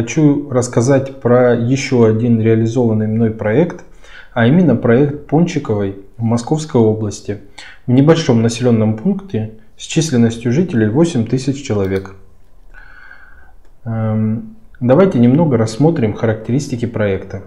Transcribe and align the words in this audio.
хочу 0.00 0.48
рассказать 0.50 1.20
про 1.20 1.54
еще 1.54 2.06
один 2.06 2.40
реализованный 2.40 3.06
мной 3.06 3.30
проект, 3.32 3.84
а 4.32 4.46
именно 4.46 4.74
проект 4.74 5.26
Пончиковой 5.26 5.96
в 6.16 6.22
Московской 6.22 6.80
области, 6.80 7.40
в 7.86 7.90
небольшом 7.90 8.40
населенном 8.40 8.96
пункте 8.96 9.50
с 9.76 9.82
численностью 9.82 10.52
жителей 10.52 10.88
8 10.88 11.26
тысяч 11.26 11.62
человек. 11.62 12.14
Эм, 13.84 14.56
давайте 14.80 15.18
немного 15.18 15.58
рассмотрим 15.58 16.14
характеристики 16.14 16.86
проекта. 16.86 17.42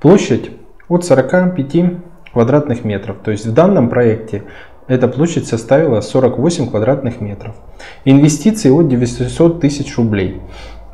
Площадь 0.00 0.52
от 0.88 1.04
45 1.04 1.94
квадратных 2.32 2.84
метров. 2.84 3.16
То 3.24 3.32
есть 3.32 3.46
в 3.46 3.52
данном 3.52 3.88
проекте 3.88 4.44
эта 4.86 5.08
площадь 5.08 5.48
составила 5.48 6.00
48 6.00 6.70
квадратных 6.70 7.20
метров. 7.20 7.56
Инвестиции 8.04 8.70
от 8.70 8.88
900 8.88 9.60
тысяч 9.60 9.96
рублей. 9.96 10.40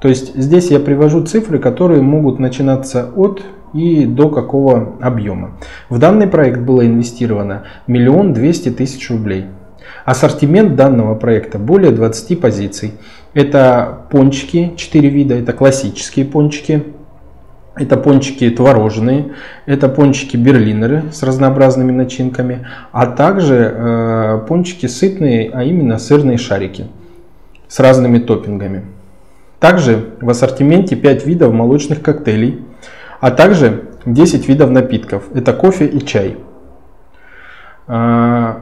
То 0.02 0.09
есть 0.09 0.34
здесь 0.34 0.73
я 0.73 0.80
привожу 0.80 1.23
цифры, 1.23 1.61
которые 1.61 2.02
могут 2.02 2.41
начинаться 2.41 3.09
от 3.15 3.41
и 3.73 4.05
до 4.05 4.30
какого 4.30 4.97
объема. 5.01 5.52
В 5.88 5.98
данный 5.98 6.27
проект 6.27 6.61
было 6.61 6.84
инвестировано 6.84 7.62
1 7.87 8.34
200 8.34 8.70
тысяч 8.70 9.09
рублей. 9.11 9.47
Ассортимент 10.05 10.75
данного 10.75 11.15
проекта 11.15 11.61
более 11.61 11.92
20 11.92 12.41
позиций. 12.41 12.95
Это 13.33 14.06
пончики 14.11 14.73
4 14.77 15.09
вида, 15.09 15.37
это 15.37 15.52
классические 15.52 16.27
пончики, 16.27 16.83
это 17.77 17.97
пончики 17.97 18.50
творожные, 18.50 19.34
это 19.66 19.89
пончики 19.89 20.37
берлинеры 20.37 21.05
с 21.12 21.23
разнообразными 21.23 21.92
начинками, 21.92 22.66
а 22.91 23.06
также 23.06 23.72
э, 23.72 24.41
пончики 24.48 24.87
сытные, 24.87 25.48
а 25.55 25.62
именно 25.62 25.98
сырные 25.98 26.39
шарики 26.39 26.89
с 27.69 27.78
разными 27.78 28.19
топпингами. 28.19 28.83
Также 29.63 30.11
в 30.21 30.29
ассортименте 30.29 30.95
5 30.95 31.27
видов 31.27 31.55
молочных 31.55 32.03
коктейлей, 32.03 32.63
а 33.21 33.31
также 33.31 33.85
10 34.05 34.47
видов 34.47 34.71
напитков. 34.71 35.35
Это 35.35 35.55
кофе 35.55 35.87
и 35.87 36.05
чай. 36.05 36.37
Э, 37.89 38.57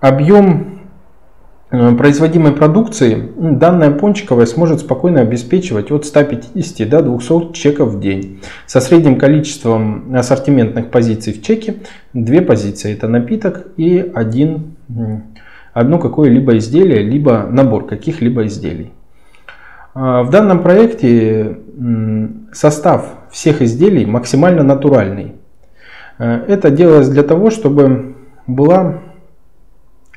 объем 0.00 0.78
Э, 1.70 1.94
производимой 1.96 2.52
продукции 2.52 3.30
данная 3.36 3.90
пончиковая 3.90 4.46
сможет 4.46 4.80
спокойно 4.80 5.20
обеспечивать 5.20 5.90
от 5.90 6.06
150 6.06 6.88
до 6.88 7.02
200 7.02 7.52
чеков 7.52 7.90
в 7.90 8.00
день. 8.00 8.40
Со 8.66 8.80
средним 8.80 9.18
количеством 9.18 10.14
ассортиментных 10.14 10.90
позиций 10.90 11.34
в 11.34 11.42
чеке 11.42 11.76
две 12.14 12.40
позиции. 12.40 12.94
Это 12.94 13.06
напиток 13.06 13.66
и 13.76 14.10
один, 14.14 14.76
одно 15.74 15.98
какое-либо 15.98 16.56
изделие, 16.56 17.02
либо 17.02 17.46
набор 17.50 17.86
каких-либо 17.86 18.46
изделий. 18.46 18.92
А, 20.00 20.22
в 20.22 20.30
данном 20.30 20.62
проекте 20.62 21.58
состав 22.52 23.14
всех 23.32 23.62
изделий 23.62 24.06
максимально 24.06 24.62
натуральный. 24.62 25.32
Э, 26.18 26.44
это 26.46 26.70
делалось 26.70 27.08
для 27.08 27.24
того, 27.24 27.50
чтобы 27.50 28.14
была 28.46 29.00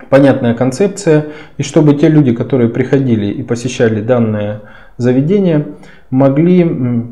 понятная 0.09 0.53
концепция, 0.53 1.27
и 1.57 1.63
чтобы 1.63 1.95
те 1.95 2.09
люди, 2.09 2.31
которые 2.31 2.69
приходили 2.69 3.25
и 3.25 3.41
посещали 3.41 4.01
данное 4.01 4.61
заведение, 4.97 5.69
могли 6.11 7.09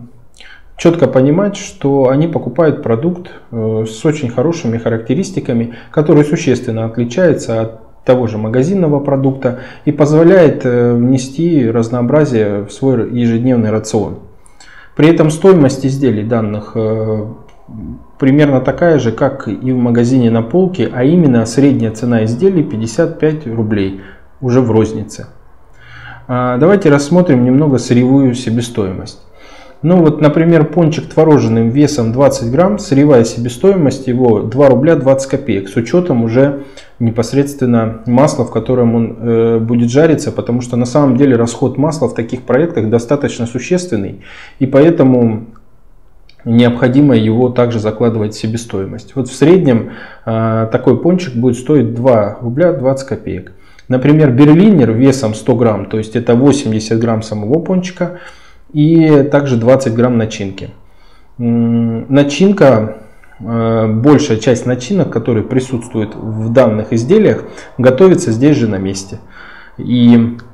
четко 0.77 1.07
понимать, 1.07 1.57
что 1.57 2.09
они 2.09 2.27
покупают 2.27 2.83
продукт 2.83 3.31
э, 3.51 3.85
с 3.89 4.05
очень 4.05 4.29
хорошими 4.29 4.77
характеристиками, 4.77 5.73
который 5.89 6.23
существенно 6.23 6.85
отличается 6.85 7.61
от 7.61 7.88
того 8.05 8.27
же 8.27 8.37
магазинного 8.37 8.99
продукта 8.99 9.59
и 9.85 9.91
позволяет 9.91 10.65
э, 10.65 10.93
внести 10.93 11.69
разнообразие 11.69 12.65
в 12.65 12.71
свой 12.71 13.09
ежедневный 13.11 13.71
рацион. 13.71 14.19
При 14.95 15.07
этом 15.07 15.29
стоимость 15.29 15.85
изделий 15.85 16.23
данных 16.23 16.71
э, 16.75 17.25
примерно 18.17 18.61
такая 18.61 18.99
же, 18.99 19.11
как 19.11 19.47
и 19.47 19.71
в 19.71 19.77
магазине 19.77 20.29
на 20.31 20.41
полке, 20.41 20.89
а 20.93 21.03
именно 21.03 21.45
средняя 21.45 21.91
цена 21.91 22.25
изделий 22.25 22.63
55 22.63 23.47
рублей 23.47 24.01
уже 24.41 24.61
в 24.61 24.71
рознице. 24.71 25.27
А, 26.27 26.57
давайте 26.57 26.89
рассмотрим 26.89 27.43
немного 27.43 27.77
сырьевую 27.77 28.33
себестоимость. 28.35 29.19
Ну 29.81 29.97
вот, 30.03 30.19
например, 30.19 30.65
пончик 30.65 31.05
творожным 31.05 31.69
весом 31.69 32.11
20 32.11 32.51
грамм, 32.51 32.79
сырьевая 32.79 33.23
себестоимость 33.23 34.07
его 34.07 34.41
2 34.41 34.67
рубля 34.67 34.97
20 34.97 35.29
копеек, 35.29 35.69
с 35.69 35.75
учетом 35.77 36.23
уже 36.23 36.63
непосредственно 36.99 38.01
масла, 38.05 38.43
в 38.43 38.51
котором 38.51 38.95
он 38.95 39.17
э, 39.21 39.59
будет 39.59 39.89
жариться, 39.89 40.33
потому 40.33 40.59
что 40.59 40.75
на 40.75 40.85
самом 40.85 41.15
деле 41.15 41.37
расход 41.37 41.77
масла 41.77 42.09
в 42.09 42.13
таких 42.13 42.41
проектах 42.41 42.89
достаточно 42.89 43.45
существенный, 43.45 44.19
и 44.59 44.65
поэтому 44.65 45.45
необходимо 46.43 47.15
его 47.15 47.47
также 47.47 47.79
закладывать 47.79 48.33
в 48.33 48.37
себестоимость. 48.37 49.15
Вот 49.15 49.29
в 49.29 49.33
среднем 49.33 49.91
э, 50.25 50.67
такой 50.73 50.99
пончик 51.01 51.35
будет 51.35 51.57
стоить 51.57 51.95
2 51.95 52.39
рубля 52.41 52.73
20 52.73 53.07
копеек. 53.07 53.53
Например, 53.87 54.29
берлинер 54.29 54.91
весом 54.91 55.33
100 55.33 55.55
грамм, 55.55 55.85
то 55.85 55.97
есть 55.97 56.17
это 56.17 56.35
80 56.35 56.99
грамм 56.99 57.21
самого 57.21 57.59
пончика 57.59 58.19
и 58.73 59.23
также 59.23 59.57
20 59.57 59.93
грамм 59.93 60.17
начинки. 60.17 60.71
Начинка, 61.37 62.97
э, 63.39 63.87
большая 63.87 64.37
часть 64.37 64.65
начинок, 64.65 65.11
которые 65.11 65.43
присутствуют 65.43 66.15
в 66.15 66.51
данных 66.51 66.91
изделиях, 66.93 67.45
готовится 67.77 68.31
здесь 68.31 68.57
же 68.57 68.67
на 68.67 68.75
месте. 68.75 69.19
И 69.77 70.37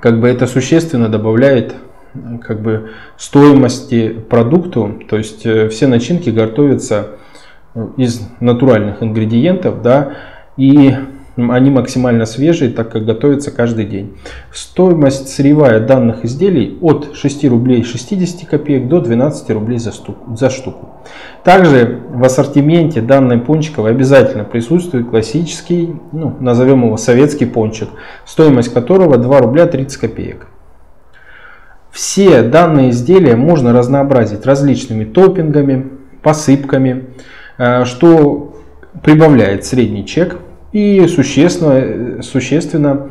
Как 0.00 0.20
бы 0.20 0.28
это 0.28 0.46
существенно 0.46 1.08
добавляет 1.08 1.74
как 2.42 2.60
бы 2.60 2.90
стоимости 3.16 4.08
продукту, 4.10 5.02
то 5.08 5.16
есть 5.16 5.44
э, 5.44 5.68
все 5.68 5.86
начинки 5.86 6.30
готовятся 6.30 7.08
э, 7.74 7.86
из 7.96 8.22
натуральных 8.40 9.02
ингредиентов, 9.02 9.82
да, 9.82 10.14
и 10.56 10.94
они 11.36 11.70
максимально 11.70 12.24
свежие, 12.24 12.70
так 12.70 12.90
как 12.90 13.04
готовятся 13.04 13.50
каждый 13.50 13.84
день. 13.84 14.16
Стоимость 14.52 15.28
сырьевая 15.28 15.80
данных 15.80 16.24
изделий 16.24 16.78
от 16.80 17.14
6 17.14 17.44
рублей 17.46 17.84
60 17.84 18.48
копеек 18.48 18.88
до 18.88 19.00
12 19.00 19.50
рублей 19.50 19.78
за, 19.78 19.92
за 20.34 20.50
штуку. 20.50 21.02
Также 21.44 22.00
в 22.10 22.24
ассортименте 22.24 23.02
данной 23.02 23.38
пончиковой 23.38 23.90
обязательно 23.90 24.44
присутствует 24.44 25.10
классический, 25.10 25.94
ну, 26.12 26.34
назовем 26.40 26.84
его 26.84 26.96
советский 26.96 27.46
пончик, 27.46 27.90
стоимость 28.24 28.72
которого 28.72 29.18
2 29.18 29.38
рубля 29.40 29.66
30 29.66 29.96
копеек. 29.98 30.46
Все 31.90 32.42
данные 32.42 32.90
изделия 32.90 33.36
можно 33.36 33.72
разнообразить 33.72 34.44
различными 34.44 35.04
топпингами, 35.04 35.86
посыпками, 36.22 37.10
э, 37.58 37.84
что 37.84 38.56
прибавляет 39.02 39.64
средний 39.64 40.04
чек 40.06 40.38
и 40.76 41.06
существенно, 41.08 42.22
существенно 42.22 43.08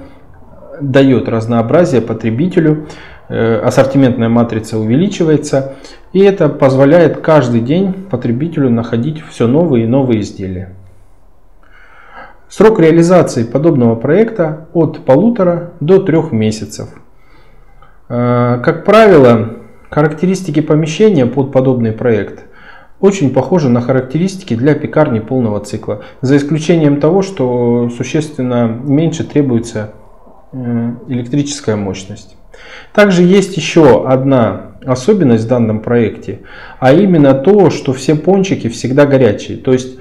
дает 0.80 1.28
разнообразие 1.28 2.00
потребителю, 2.00 2.86
э, 3.28 3.58
ассортиментная 3.58 4.30
матрица 4.30 4.78
увеличивается, 4.78 5.74
и 6.14 6.20
это 6.20 6.48
позволяет 6.48 7.22
каждый 7.22 7.62
день 7.62 7.92
потребителю 8.12 8.70
находить 8.70 9.24
все 9.24 9.48
новые 9.48 9.86
и 9.86 9.88
новые 9.88 10.22
изделия. 10.22 10.76
Срок 12.50 12.80
реализации 12.80 13.44
подобного 13.44 13.96
проекта 13.96 14.68
от 14.74 15.04
полутора 15.04 15.72
до 15.80 15.98
трех 15.98 16.32
месяцев. 16.32 16.90
Э, 18.10 18.62
как 18.64 18.86
правило, 18.86 19.54
характеристики 19.90 20.60
помещения 20.60 21.26
под 21.26 21.52
подобный 21.52 21.94
проект– 21.94 22.44
очень 23.00 23.34
похожи 23.34 23.70
на 23.70 23.82
характеристики 23.82 24.56
для 24.56 24.74
пекарни 24.74 25.20
полного 25.20 25.60
цикла, 25.60 26.04
за 26.22 26.38
исключением 26.38 27.00
того, 27.00 27.22
что 27.22 27.90
существенно 27.96 28.68
меньше 28.68 29.24
требуется 29.24 29.92
э, 30.52 30.92
электрическая 31.08 31.76
мощность. 31.76 32.36
Также 32.94 33.24
есть 33.24 33.58
еще 33.58 34.08
одна 34.08 34.78
особенность 34.86 35.46
в 35.46 35.48
данном 35.48 35.82
проекте, 35.82 36.42
а 36.80 36.94
именно 36.94 37.34
то, 37.34 37.70
что 37.70 37.92
все 37.92 38.16
пончики 38.16 38.70
всегда 38.70 39.06
горячие. 39.06 39.58
То 39.58 39.74
есть 39.74 39.98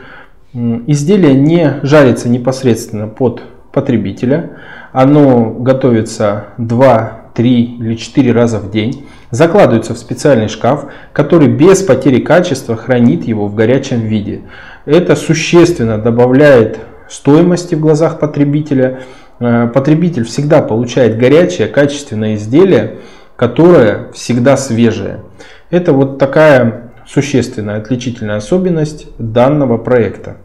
изделие 0.53 1.35
не 1.35 1.81
жарится 1.83 2.29
непосредственно 2.29 3.09
под 3.09 3.43
потребителя, 3.73 4.59
оно 4.93 5.51
готовится 5.51 6.47
2 6.59 7.25
3 7.35 7.63
или 7.81 7.95
4 7.95 8.33
раза 8.33 8.59
в 8.59 8.71
день, 8.71 9.05
закладываются 9.31 9.95
в 9.95 9.99
специальный 9.99 10.49
шкаф, 10.49 10.87
который 11.13 11.49
без 11.49 11.83
потери 11.83 12.21
качества 12.21 12.77
хранит 12.77 13.25
его 13.25 13.47
в 13.47 13.55
горячем 13.55 14.01
виде. 14.01 14.43
Это 14.85 15.17
существенно 15.17 15.99
добавляет 15.99 16.79
стоимости 17.09 17.75
в 17.75 17.81
глазах 17.81 18.19
потребителя. 18.19 19.01
Э, 19.41 19.69
потребитель 19.73 20.25
всегда 20.25 20.63
получает 20.63 21.19
горячее, 21.19 21.69
качественное 21.69 22.35
изделие, 22.35 22.99
которое 23.37 24.11
всегда 24.13 24.57
свежее. 24.57 25.23
Это 25.71 25.93
вот 25.93 26.19
такая 26.19 26.93
существенная 27.07 27.79
отличительная 27.79 28.37
особенность 28.37 29.07
данного 29.19 29.79
проекта. 29.79 30.37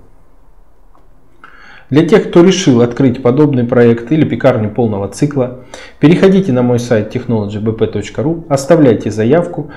Для 1.90 2.08
тех, 2.08 2.30
кто 2.30 2.44
решил 2.44 2.82
открыть 2.82 3.24
подобный 3.24 3.64
проект 3.64 4.12
или 4.12 4.24
пекарню 4.24 4.70
полного 4.70 5.08
цикла, 5.08 5.62
переходите 6.00 6.52
на 6.52 6.62
мой 6.62 6.78
сайт 6.78 7.16
technologybp.ru, 7.16 8.46
оставляйте 8.48 9.10
заявку, 9.10 9.72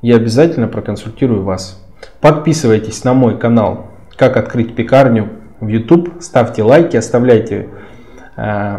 я 0.00 0.16
обязательно 0.16 0.68
проконсультирую 0.68 1.42
вас. 1.42 1.78
Подписывайтесь 2.22 3.04
на 3.04 3.12
мой 3.12 3.38
канал 3.38 3.88
«Как 4.16 4.38
открыть 4.38 4.74
пекарню» 4.74 5.28
в 5.60 5.68
YouTube, 5.68 6.22
ставьте 6.22 6.62
лайки, 6.62 6.96
оставляйте 6.96 7.68
э, 8.36 8.78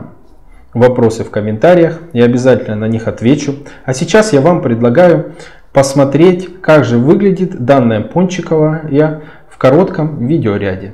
вопросы 0.74 1.24
в 1.24 1.30
комментариях, 1.30 2.00
я 2.14 2.26
обязательно 2.26 2.76
на 2.76 2.88
них 2.88 3.08
отвечу. 3.08 3.58
А 3.86 3.94
сейчас 3.94 4.34
я 4.34 4.42
вам 4.42 4.64
предлагаю 4.64 5.34
посмотреть, 5.72 6.62
как 6.62 6.84
же 6.84 6.98
выглядит 6.98 7.64
данная 7.64 8.02
пончиковая 8.02 9.22
в 9.48 9.58
коротком 9.60 10.26
видеоряде. 10.26 10.94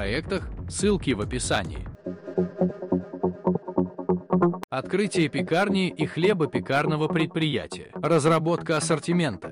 проектах, 0.01 0.49
ссылки 0.67 1.11
в 1.11 1.21
описании. 1.21 1.87
Открытие 4.71 5.29
пекарни 5.29 5.89
и 5.89 6.07
хлебопекарного 6.07 7.07
предприятия. 7.07 7.91
Разработка 7.93 8.77
ассортимента. 8.77 9.50